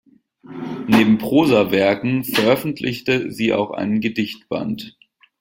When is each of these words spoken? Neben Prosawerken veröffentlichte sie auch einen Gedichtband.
Neben 0.87 1.19
Prosawerken 1.19 2.23
veröffentlichte 2.23 3.31
sie 3.31 3.53
auch 3.53 3.69
einen 3.69 4.01
Gedichtband. 4.01 4.97